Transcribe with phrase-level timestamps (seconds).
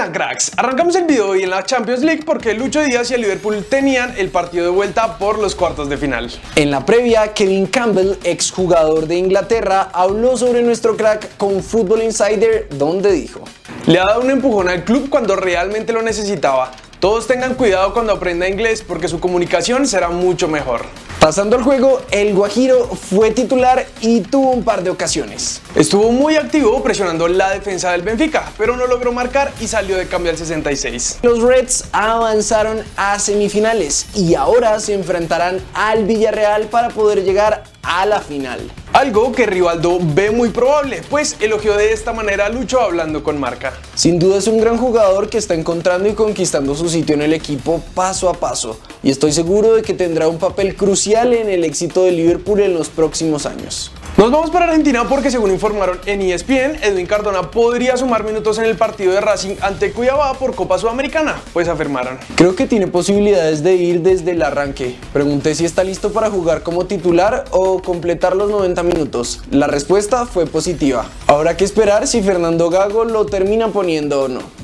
[0.00, 0.52] están cracks?
[0.56, 4.14] Arrancamos el video hoy en la Champions League porque Lucho Díaz y el Liverpool tenían
[4.16, 6.30] el partido de vuelta por los cuartos de final.
[6.56, 12.68] En la previa, Kevin Campbell, exjugador de Inglaterra, habló sobre nuestro crack con Football Insider,
[12.70, 13.44] donde dijo:
[13.86, 16.70] Le ha dado un empujón al club cuando realmente lo necesitaba.
[17.00, 20.82] Todos tengan cuidado cuando aprenda inglés porque su comunicación será mucho mejor.
[21.18, 25.62] Pasando al juego, el Guajiro fue titular y tuvo un par de ocasiones.
[25.74, 30.08] Estuvo muy activo presionando la defensa del Benfica, pero no logró marcar y salió de
[30.08, 31.20] cambio al 66.
[31.22, 38.04] Los Reds avanzaron a semifinales y ahora se enfrentarán al Villarreal para poder llegar a
[38.04, 38.60] la final.
[38.92, 43.38] Algo que Rivaldo ve muy probable, pues elogió de esta manera a Lucho hablando con
[43.38, 43.72] Marca.
[43.94, 47.32] Sin duda es un gran jugador que está encontrando y conquistando su sitio en el
[47.32, 51.62] equipo paso a paso y estoy seguro de que tendrá un papel crucial en el
[51.62, 53.92] éxito de Liverpool en los próximos años.
[54.20, 58.66] Nos vamos para Argentina porque según informaron en ESPN, Edwin Cardona podría sumar minutos en
[58.66, 62.18] el partido de Racing ante Cuiabá por Copa Sudamericana, pues afirmaron.
[62.34, 64.94] Creo que tiene posibilidades de ir desde el arranque.
[65.14, 69.40] Pregunté si está listo para jugar como titular o completar los 90 minutos.
[69.50, 71.06] La respuesta fue positiva.
[71.26, 74.59] Habrá que esperar si Fernando Gago lo termina poniendo o no.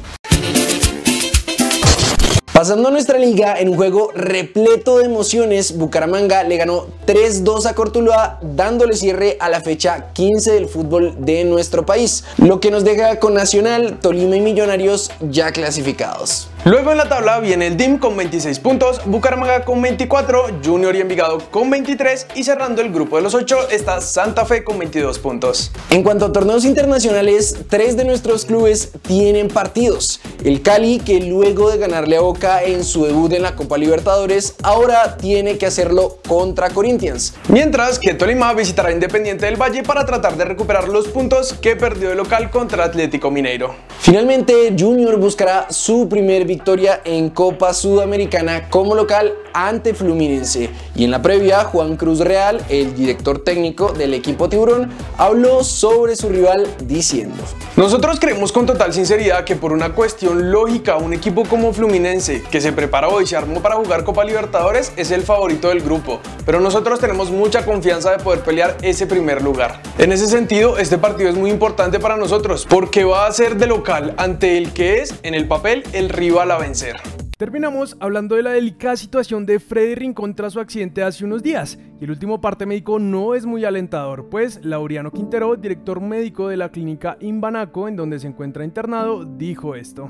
[2.56, 7.74] Pasando a nuestra liga, en un juego repleto de emociones, Bucaramanga le ganó 3-2 a
[7.74, 12.82] Cortuluá, dándole cierre a la fecha 15 del fútbol de nuestro país, lo que nos
[12.82, 16.48] deja con Nacional, Tolima y Millonarios ya clasificados.
[16.66, 21.00] Luego en la tabla viene el DIM con 26 puntos, Bucaramanga con 24, Junior y
[21.00, 25.20] Envigado con 23 y cerrando el grupo de los 8 está Santa Fe con 22
[25.20, 25.70] puntos.
[25.90, 30.20] En cuanto a torneos internacionales, tres de nuestros clubes tienen partidos.
[30.42, 34.56] El Cali, que luego de ganarle a Boca en su debut en la Copa Libertadores,
[34.64, 37.34] ahora tiene que hacerlo contra Corinthians.
[37.46, 42.10] Mientras que Tolima visitará Independiente del Valle para tratar de recuperar los puntos que perdió
[42.10, 43.72] el local contra Atlético Mineiro.
[44.00, 46.55] Finalmente, Junior buscará su primer victoria
[47.04, 50.70] en Copa Sudamericana como local ante Fluminense.
[50.94, 56.14] Y en la previa, Juan Cruz Real, el director técnico del equipo Tiburón, habló sobre
[56.14, 57.42] su rival diciendo:
[57.76, 62.60] Nosotros creemos con total sinceridad que por una cuestión lógica, un equipo como Fluminense, que
[62.60, 66.20] se prepara hoy y se armó para jugar Copa Libertadores, es el favorito del grupo.
[66.44, 69.80] Pero nosotros tenemos mucha confianza de poder pelear ese primer lugar.
[69.98, 73.66] En ese sentido, este partido es muy importante para nosotros porque va a ser de
[73.66, 76.96] local ante el que es, en el papel, el rival a vencer.
[77.38, 81.78] Terminamos hablando de la delicada situación de Freddy Rincón tras su accidente hace unos días.
[82.00, 86.56] Y el último parte médico no es muy alentador, pues Laureano Quintero, director médico de
[86.56, 90.08] la clínica Imbanaco, en donde se encuentra internado, dijo esto.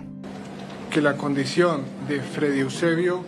[0.89, 3.25] Que la condición de Freddy Eusebio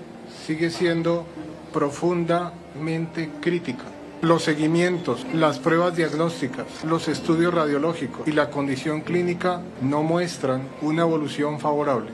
[0.46, 1.26] sigue siendo
[1.72, 3.82] profundamente crítica
[4.22, 11.02] los seguimientos, las pruebas diagnósticas, los estudios radiológicos y la condición clínica no muestran una
[11.02, 12.10] evolución favorable.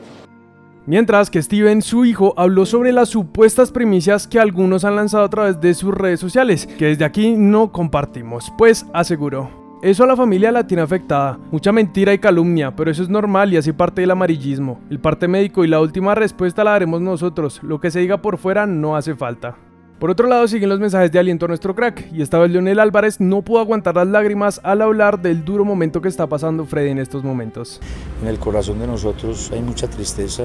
[0.87, 5.31] Mientras que Steven, su hijo, habló sobre las supuestas primicias que algunos han lanzado a
[5.31, 9.65] través de sus redes sociales, que desde aquí no compartimos, pues aseguró.
[9.81, 11.39] Eso a la familia la tiene afectada.
[11.51, 14.79] Mucha mentira y calumnia, pero eso es normal y así parte del amarillismo.
[14.91, 17.63] El parte médico y la última respuesta la daremos nosotros.
[17.63, 19.57] Lo que se diga por fuera no hace falta.
[19.99, 22.81] Por otro lado, siguen los mensajes de aliento a nuestro crack, y esta vez Leonel
[22.81, 26.91] Álvarez no pudo aguantar las lágrimas al hablar del duro momento que está pasando Freddy
[26.91, 27.81] en estos momentos.
[28.21, 30.43] En el corazón de nosotros hay mucha tristeza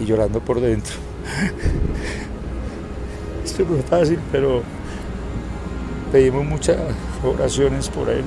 [0.00, 0.94] y, llorando por dentro.
[3.44, 4.62] Esto no es fácil, pero
[6.12, 6.78] pedimos muchas
[7.24, 8.24] oraciones por él.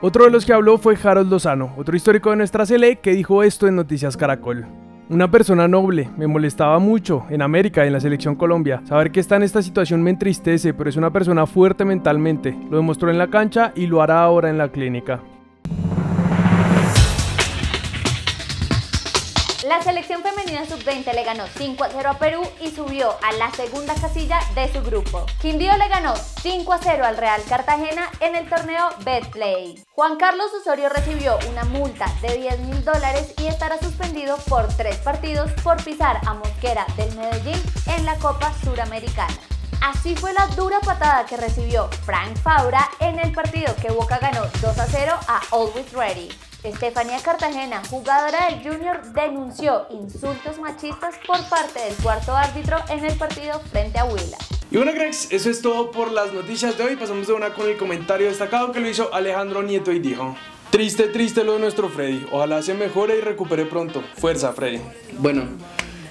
[0.00, 3.42] Otro de los que habló fue Harold Lozano, otro histórico de nuestra CLE que dijo
[3.42, 4.77] esto en Noticias Caracol.
[5.10, 8.82] Una persona noble, me molestaba mucho en América, en la selección Colombia.
[8.84, 12.54] Saber que está en esta situación me entristece, pero es una persona fuerte mentalmente.
[12.70, 15.22] Lo demostró en la cancha y lo hará ahora en la clínica.
[19.68, 23.50] La selección femenina sub-20 le ganó 5 a 0 a Perú y subió a la
[23.50, 25.26] segunda casilla de su grupo.
[25.42, 29.84] Quindío le ganó 5 a 0 al Real Cartagena en el torneo Betplay.
[29.92, 34.96] Juan Carlos Osorio recibió una multa de 10 mil dólares y estará suspendido por tres
[34.96, 37.62] partidos por pisar a Mosquera del Medellín
[37.94, 39.36] en la Copa Suramericana.
[39.82, 44.46] Así fue la dura patada que recibió Frank Faura en el partido que Boca ganó
[44.62, 46.47] 2 a 0 a Always Ready.
[46.64, 53.16] Estefanía Cartagena, jugadora del Junior, denunció insultos machistas por parte del cuarto árbitro en el
[53.16, 54.36] partido frente a Huila.
[54.68, 56.96] Y bueno, Grex, eso es todo por las noticias de hoy.
[56.96, 60.36] Pasamos de una con el comentario destacado que lo hizo Alejandro Nieto y dijo:
[60.70, 62.26] Triste, triste lo de nuestro Freddy.
[62.32, 64.02] Ojalá se mejore y recupere pronto.
[64.16, 64.80] Fuerza, Freddy.
[65.16, 65.44] Bueno,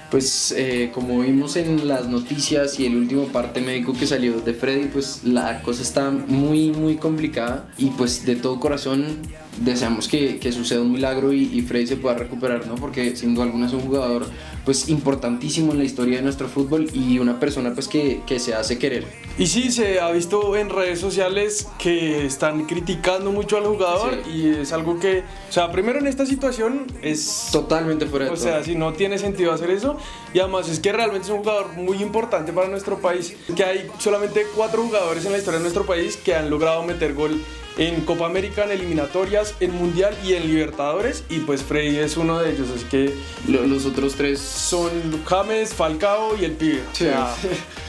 [0.10, 4.54] pues eh, como vimos en las noticias y el último parte médico que salió de
[4.54, 9.22] Freddy, pues la cosa está muy muy complicada y pues de todo corazón
[9.60, 12.76] deseamos que, que suceda un milagro y, y Freddy se pueda recuperar, ¿no?
[12.76, 14.26] Porque sin duda alguna es un jugador
[14.66, 18.54] pues importantísimo en la historia de nuestro fútbol y una persona pues que, que se
[18.54, 19.06] hace querer.
[19.38, 24.32] Y sí, se ha visto en redes sociales que están criticando mucho al jugador Sí.
[24.32, 25.20] y es algo que,
[25.50, 28.44] o sea, primero en esta situación es Totalmente fuera de O todo.
[28.44, 29.98] sea, si no tiene sentido hacer eso.
[30.34, 33.36] Y además es que realmente es un jugador muy importante para nuestro país.
[33.56, 37.14] Que hay solamente cuatro jugadores en la historia de nuestro país que han logrado meter
[37.14, 37.42] gol
[37.78, 41.24] en Copa América, en eliminatorias, en Mundial y en Libertadores.
[41.30, 42.68] Y pues Freddy es uno de ellos.
[42.76, 43.14] Así que
[43.48, 44.90] Lo- los otros tres son
[45.26, 46.82] James, Falcao y el pibe.
[46.92, 47.36] O sea,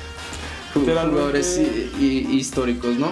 [0.74, 3.08] jugadores hi- hi- históricos, ¿no?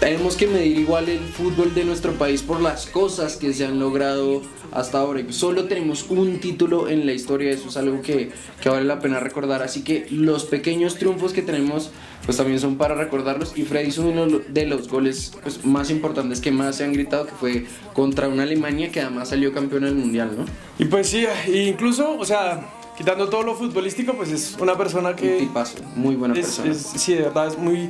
[0.00, 3.80] Tenemos que medir igual el fútbol de nuestro país por las cosas que se han
[3.80, 5.22] logrado hasta ahora.
[5.30, 9.20] Solo tenemos un título en la historia, eso es algo que, que vale la pena
[9.20, 9.62] recordar.
[9.62, 11.90] Así que los pequeños triunfos que tenemos,
[12.26, 13.56] pues también son para recordarlos.
[13.56, 17.24] Y Freddy hizo uno de los goles pues, más importantes que más se han gritado,
[17.24, 20.44] que fue contra una Alemania que además salió campeona del mundial, ¿no?
[20.78, 22.68] y pues sí, e incluso, o sea,
[22.98, 25.38] quitando todo lo futbolístico, pues es una persona Un que...
[25.38, 26.70] tipazo, muy buena es, persona.
[26.70, 27.88] es- sí, de verdad, es muy,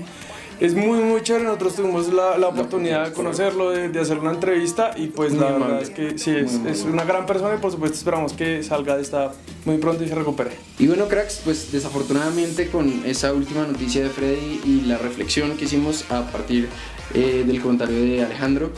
[0.61, 1.45] es muy, muy chévere.
[1.45, 5.41] Nosotros tuvimos la, la oportunidad de conocerlo, de, de hacer una entrevista y pues Muy
[5.41, 8.63] la verdad es que sí, es, es una gran persona y por supuesto esperamos que
[8.63, 9.33] salga de esta
[9.65, 10.51] muy pronto y se recupere.
[10.79, 15.65] Y bueno, cracks, pues desafortunadamente con esa última noticia de Freddy y la reflexión que
[15.65, 16.69] hicimos a partir
[17.15, 18.71] eh, del comentario de Alejandro,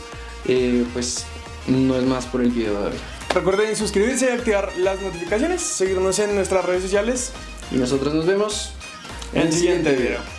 [0.47, 1.25] eh, pues
[1.67, 2.93] no es más por el video de hoy.
[3.33, 7.31] Recuerden suscribirse y activar las notificaciones, seguirnos en nuestras redes sociales
[7.71, 8.71] Y nosotros nos vemos
[9.33, 10.19] en el siguiente video.